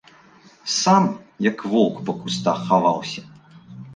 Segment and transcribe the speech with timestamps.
[0.75, 1.03] Сам,
[1.49, 3.21] як воўк, па кустах хаваўся.